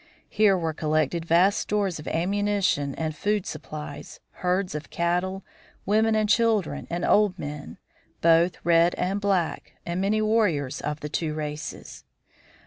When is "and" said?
2.95-3.15, 6.15-6.27, 6.89-7.05, 8.95-9.21, 9.85-10.01